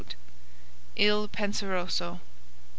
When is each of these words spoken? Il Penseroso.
Il 0.95 1.27
Penseroso. 1.27 2.21